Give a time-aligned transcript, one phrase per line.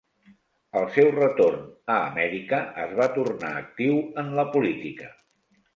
[0.79, 1.61] Al seu retorn
[1.97, 5.17] a Amèrica, es va tornar actiu en la política.